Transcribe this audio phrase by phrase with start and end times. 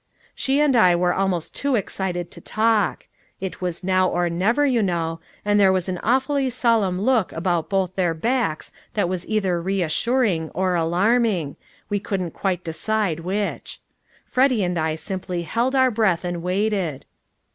[0.33, 3.05] She and I were almost too excited to talk.
[3.39, 7.69] It was now or never, you know, and there was an awfully solemn look about
[7.69, 11.55] both their backs that was either reassuring or alarming
[11.87, 12.33] we couldn't
[12.63, 13.79] decide quite which.
[14.25, 17.05] Freddy and I simply held our breath and waited.